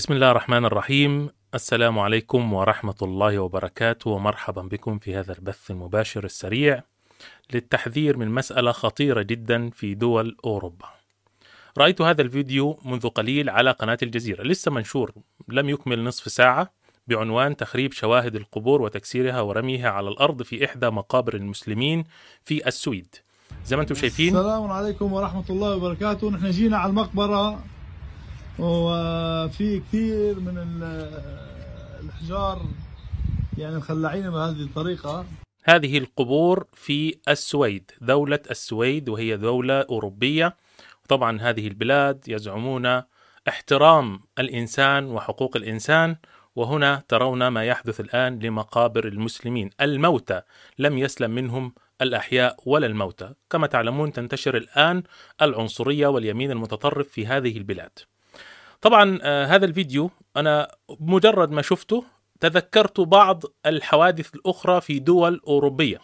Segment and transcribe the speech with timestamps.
[0.00, 6.24] بسم الله الرحمن الرحيم السلام عليكم ورحمة الله وبركاته ومرحبا بكم في هذا البث المباشر
[6.24, 6.82] السريع
[7.54, 10.86] للتحذير من مسألة خطيرة جدا في دول أوروبا.
[11.78, 14.42] رأيت هذا الفيديو منذ قليل على قناة الجزيرة.
[14.42, 15.12] لسه منشور.
[15.48, 16.72] لم يكمل نصف ساعة
[17.06, 22.04] بعنوان تخريب شواهد القبور وتكسيرها ورميها على الأرض في إحدى مقابر المسلمين
[22.42, 23.14] في السويد.
[23.64, 26.30] زي ما أنتم شايفين السلام عليكم ورحمة الله وبركاته.
[26.30, 27.64] نحن جينا على المقبرة.
[28.60, 31.20] وفي كثير من ال-
[32.04, 32.66] الأحجار
[33.58, 35.24] يعني مخلعين بهذه الطريقة.
[35.64, 40.56] هذه القبور في السويد دولة السويد وهي دولة أوروبية.
[41.08, 43.02] طبعا هذه البلاد يزعمون
[43.48, 46.16] احترام الإنسان وحقوق الإنسان
[46.56, 49.70] وهنا ترون ما يحدث الآن لمقابر المسلمين.
[49.80, 50.42] الموتى
[50.78, 53.34] لم يسلم منهم الأحياء ولا الموتى.
[53.50, 55.02] كما تعلمون تنتشر الآن
[55.42, 57.98] العنصرية واليمين المتطرف في هذه البلاد.
[58.80, 62.04] طبعا آه، هذا الفيديو أنا مجرد ما شفته
[62.40, 65.98] تذكرت بعض الحوادث الأخرى في دول أوروبية.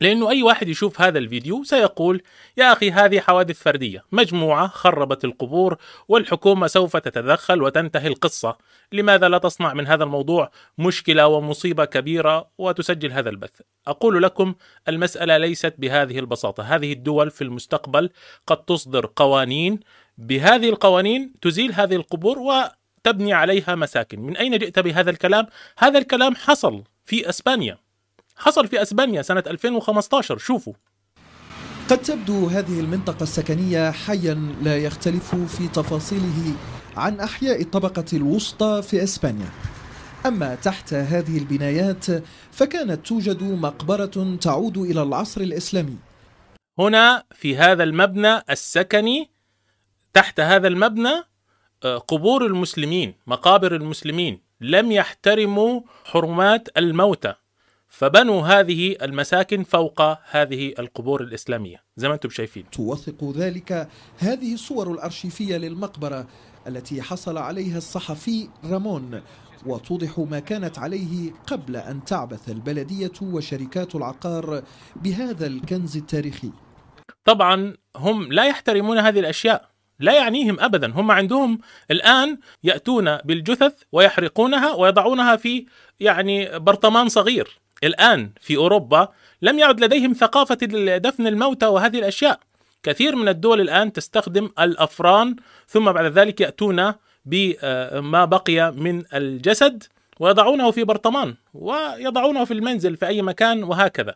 [0.00, 2.22] لأنه أي واحد يشوف هذا الفيديو سيقول
[2.56, 4.04] يا أخي هذه حوادث فردية.
[4.12, 5.76] مجموعة خربت القبور
[6.08, 8.56] والحكومة سوف تتدخل وتنتهي القصة.
[8.92, 14.54] لماذا لا تصنع من هذا الموضوع مشكلة ومصيبة كبيرة وتسجل هذا البث؟ أقول لكم
[14.88, 16.62] المسألة ليست بهذه البساطة.
[16.62, 18.10] هذه الدول في المستقبل
[18.46, 19.80] قد تصدر قوانين
[20.18, 24.20] بهذه القوانين تزيل هذه القبور وتبني عليها مساكن.
[24.20, 25.46] من أين جئت بهذا الكلام؟
[25.78, 27.78] هذا الكلام حصل في أسبانيا.
[28.36, 30.72] حصل في أسبانيا سنة 2015 شوفوا.
[31.90, 36.54] قد تبدو هذه المنطقة السكنية حيا لا يختلف في تفاصيله
[36.96, 39.48] عن أحياء الطبقة الوسطى في إسبانيا.
[40.26, 42.06] أما تحت هذه البنايات
[42.52, 45.96] فكانت توجد مقبرة تعود إلى العصر الإسلامي.
[46.78, 49.33] هنا في هذا المبنى السكني
[50.14, 51.22] تحت هذا المبنى
[51.84, 57.34] آه، قبور المسلمين مقابر المسلمين لم يحترموا حرمات الموتى
[57.88, 61.82] فبنوا هذه المساكن فوق هذه القبور الإسلامية.
[61.96, 62.70] زي ما أنتم شايفين.
[62.70, 63.88] توثق ذلك
[64.18, 66.26] هذه الصور الأرشيفية للمقبرة
[66.66, 69.22] التي حصل عليها الصحفي رامون
[69.66, 74.62] وتوضح ما كانت عليه قبل أن تعبث البلدية وشركات العقار
[74.96, 76.50] بهذا الكنز التاريخي.
[77.24, 79.73] طبعا هم لا يحترمون هذه الأشياء.
[80.00, 80.92] لا يعنيهم ابدا.
[80.92, 81.58] هم عندهم
[81.90, 85.66] الآن يأتون بالجثث ويحرقونها ويضعونها في
[86.00, 87.58] يعني برطمان صغير.
[87.84, 89.08] الآن في أوروبا
[89.42, 90.56] لم يعد لديهم ثقافة
[90.96, 92.40] دفن الموتى وهذه الأشياء.
[92.82, 95.36] كثير من الدول الآن تستخدم الأفران
[95.68, 96.92] ثم بعد ذلك يأتون
[97.24, 99.82] بما بقي من الجسد
[100.20, 104.14] ويضعونه في برطمان ويضعونه في المنزل في أي مكان وهكذا.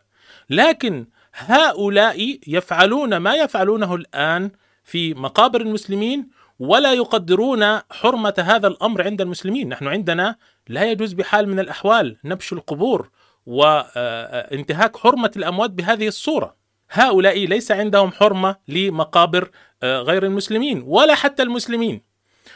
[0.49, 4.51] لكن هؤلاء يفعلون ما يفعلونه الآن
[4.89, 6.27] في مقابر المسلمين
[6.59, 10.35] ولا يقدرون حرمة هذا الأمر عند المسلمين، نحن عندنا
[10.67, 13.09] لا يجوز بحال من الأحوال نبش القبور
[13.45, 16.55] وانتهاك حرمة الأموات بهذه الصورة.
[16.91, 19.49] هؤلاء ليس عندهم حرمة لمقابر
[19.83, 22.01] آه، غير المسلمين ولا حتى المسلمين.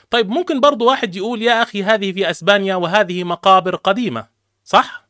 [0.09, 4.27] طيب ممكن برضو واحد يقول يا أخي هذه في أسبانيا وهذه مقابر قديمة،
[4.63, 5.02] صح؟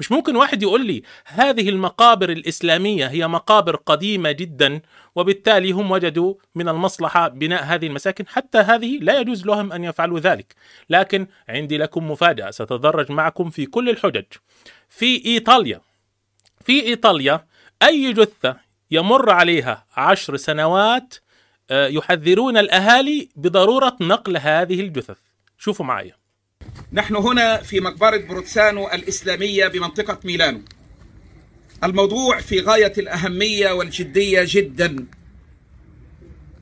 [0.00, 4.80] مش ممكن واحد يقول لي هذه المقابر الإسلامية هي مقابر قديمة جدا
[5.14, 10.18] وبالتالي هم وجدوا من المصلحة بناء هذه المساكن حتى هذه لا يجوز لهم أن يفعلوا
[10.18, 10.54] ذلك.
[10.90, 14.24] لكن عندي لكم مفاجأة ستدرج معكم في كل الحجج.
[14.88, 15.80] في إيطاليا
[16.64, 17.46] في إيطاليا
[17.82, 18.56] أي جثة
[18.90, 21.14] يمر عليها عشر سنوات
[21.70, 25.18] آه، يحذرون الأهالي بضرورة نقل هذه الجثث.
[25.58, 26.19] شوفوا معي
[26.92, 30.60] نحن هنا في مقبرة بروتسانو الإسلامية بمنطقة ميلانو.
[31.84, 35.06] الموضوع في غاية الأهمية والجدية جدا.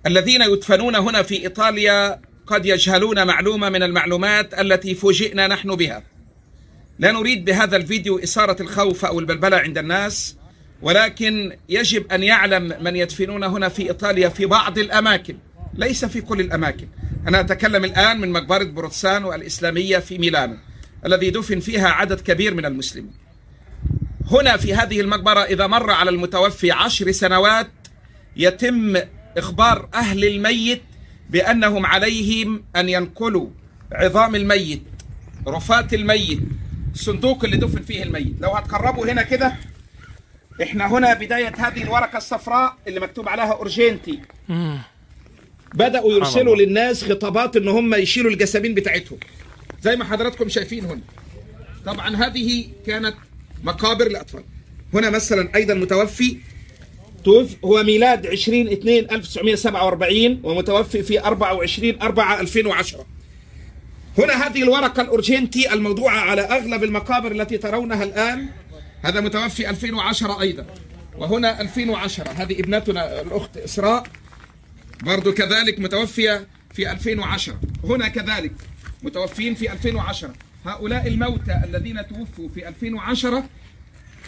[0.06, 6.02] الذين يدفنون هنا في إيطاليا قد يجهلون معلومة من المعلومات التي فوجئنا نحن بها.
[6.98, 10.36] لا نريد بهذا الفيديو إثارة الخوف أو البلبلة عند الناس
[10.82, 15.36] ولكن يجب أن يعلم من يدفنون هنا في إيطاليا في بعض الأماكن.
[15.74, 16.88] ليس في كل الأماكن.
[17.26, 20.56] أنا أتكلم الآن من مقبرة بروتسانو الإسلامية في ميلانو
[21.06, 23.12] الذي دفن فيها عدد كبير من المسلمين.
[24.30, 27.70] هنا في هذه المقبرة إذا مر على المتوفي عشر سنوات
[28.36, 28.96] يتم
[29.36, 30.82] إخبار أهل الميت
[31.30, 33.48] بأنهم عليهم أن ينقلوا
[33.92, 34.82] عظام الميت
[35.48, 36.40] رفات الميت
[36.94, 38.40] الصندوق اللي دفن فيه الميت.
[38.40, 39.54] لو هتقربوا هنا كده
[40.62, 44.20] إحنا هنا بداية هذه الورقة الصفراء اللي مكتوب عليها أورجينتي.
[45.74, 46.56] بدأوا يرسلوا.
[46.56, 49.18] للناس خطابات إن هم يشيلوا الجسامين بتاعتهم.
[49.82, 51.00] زي ما حضراتكم شايفين هنا.
[51.86, 53.14] طبعا هذه كانت
[53.64, 54.44] مقابر الأطفال.
[54.94, 56.36] هنا مثلا أيضا متوفي
[57.24, 63.06] توفي هو ميلاد 20 2 1947 ومتوفي في 24 4 2010
[64.18, 68.48] هنا هذه الورقة الأورجنتي الموضوعة على أغلب المقابر التي ترونها الآن.
[69.02, 70.66] هذا متوفي 2010 أيضا.
[71.18, 74.02] وهنا 2010 هذه ابنتنا الأخت إسراء.
[75.02, 78.52] برضو كذلك متوفية في 2010 هنا كذلك
[79.02, 80.32] متوفين في 2010
[80.66, 83.48] هؤلاء الموتى الذين توفوا في 2010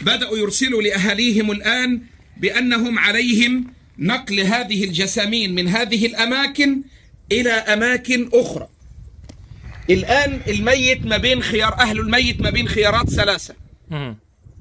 [0.01, 2.01] بدأوا يرسلوا لأهاليهم الآن
[2.37, 3.67] بأنهم عليهم
[3.99, 6.83] نقل هذه الجسامين من هذه الأماكن
[7.33, 8.69] إلى أماكن أخرى.
[9.91, 13.55] الآن الميت ما بين خيار أهل الميت ما بين خيارات ثلاثة.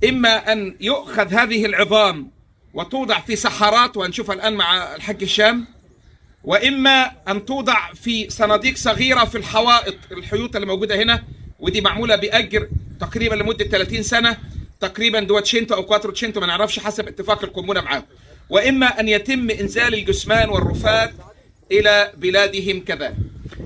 [0.10, 2.32] إما أن يؤخذ هذه العظام
[2.74, 5.68] وتوضع في سحرات وهنشوفها الآن مع الحاج هشام
[6.44, 11.24] وإما أن توضع في صناديق صغيرة في الحوائط الحيوط اللي موجودة هنا
[11.60, 12.70] ودي معمولة بأجر
[13.00, 14.38] تقريبا لمدة 30 سنة
[14.80, 18.04] تقريبا duecento أو quattrocento ما نعرفش حسب اتفاق ال comune معاهم.
[18.50, 21.14] وإما أن يتم إنزال الجثمان والرفات
[21.72, 23.16] إلى بلادهم كذلك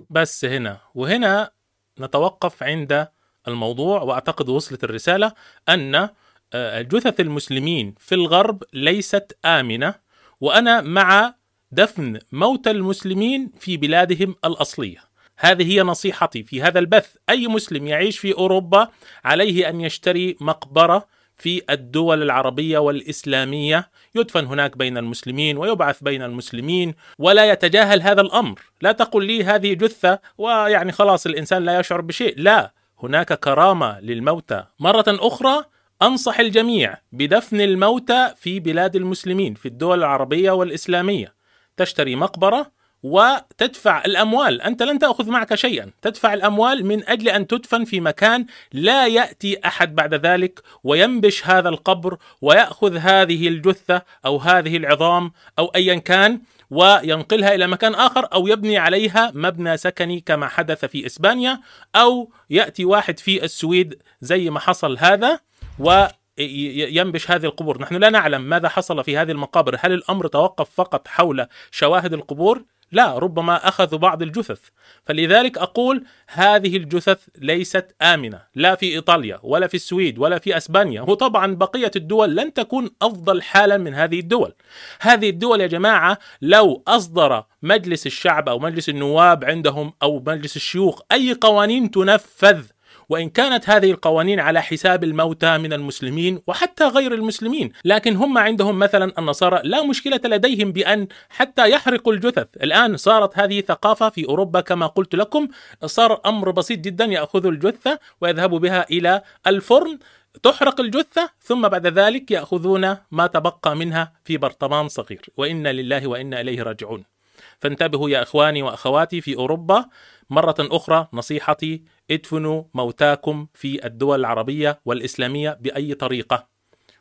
[0.09, 1.51] بس هنا وهنا
[1.99, 3.07] نتوقف عند
[3.47, 5.33] الموضوع وأعتقد وصلت الرسالة
[5.69, 6.09] أن
[6.53, 9.95] آه، جثث المسلمين في الغرب ليست آمنة
[10.41, 11.35] وأنا مع
[11.73, 14.97] دفن موتى المسلمين في بلادهم الأصلية.
[15.37, 18.87] هذه هي نصيحتي في هذا البث، أي مسلم يعيش في أوروبا
[19.23, 26.93] عليه أن يشتري مقبرة في الدول العربية والإسلامية يدفن هناك بين المسلمين ويبعث بين المسلمين
[27.19, 32.33] ولا يتجاهل هذا الأمر، لا تقل لي هذه جثة ويعني خلاص الإنسان لا يشعر بشيء،
[32.37, 32.73] لا،
[33.03, 34.63] هناك كرامة للموتى.
[34.79, 35.63] مرة أخرى
[36.01, 41.42] أنصح الجميع بدفن الموتى في بلاد المسلمين في الدول العربية والإسلامية.
[41.77, 42.71] تشتري مقبرة
[43.03, 48.45] وتدفع الأموال، أنت لن تأخذ معك شيئا، تدفع الأموال من أجل أن تدفن في مكان
[48.73, 55.65] لا يأتي أحد بعد ذلك وينبش هذا القبر ويأخذ هذه الجثة أو هذه العظام أو
[55.65, 61.59] ايا كان وينقلها إلى مكان آخر أو يبني عليها مبنى سكني كما حدث في إسبانيا
[61.95, 65.39] أو يأتي واحد في السويد زي ما حصل هذا.
[65.79, 66.05] و
[66.37, 67.81] ينبش هذه القبور.
[67.81, 69.77] نحن لا نعلم ماذا حصل في هذه المقابر.
[69.79, 74.59] هل الأمر توقف فقط حول شواهد القبور؟ لا ربما أخذوا بعض الجثث.
[75.03, 81.01] فلذلك أقول هذه الجثث ليست آمنة لا في إيطاليا ولا في السويد ولا في أسبانيا.
[81.01, 84.53] وطبعا بقية الدول لن تكون أفضل حالا من هذه الدول.
[85.01, 91.01] هذه الدول يا جماعة لو أصدر مجلس الشعب أو مجلس النواب عندهم أو مجلس الشيوخ
[91.11, 92.65] أي قوانين تنفذ
[93.09, 98.79] وإن كانت هذه القوانين على حساب الموتى من المسلمين وحتى غير المسلمين، لكن هم عندهم
[98.79, 104.61] مثلا النصارى لا مشكلة لديهم بأن حتى يحرقوا الجثث، الآن صارت هذه ثقافة في أوروبا
[104.61, 105.47] كما قلت لكم،
[105.85, 109.99] صار أمر بسيط جدا ياخذوا الجثة ويذهبوا بها إلى الفرن
[110.43, 115.29] تحرق الجثة ثم بعد ذلك يأخذون ما تبقى منها في برطمان صغير.
[115.37, 117.12] وإنا لله وإنا إليه راجعون.
[117.61, 119.85] فانتبهوا يا إخواني وأخواتي في أوروبا.
[120.29, 126.47] مرة أخرى نصيحتي ادفنوا موتاكم في الدول العربية والإسلامية بأي طريقة.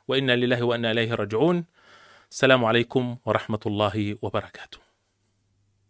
[0.08, 1.64] وإنا لله وإنا إليه راجعون.
[2.31, 4.92] السلام عليكم ورحمة الله وبركاته.